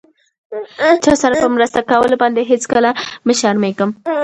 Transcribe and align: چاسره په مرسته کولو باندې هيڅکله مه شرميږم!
چاسره 1.03 1.35
په 1.43 1.47
مرسته 1.55 1.79
کولو 1.89 2.15
باندې 2.21 2.41
هيڅکله 2.51 2.91
مه 3.27 3.33
شرميږم! 3.39 3.89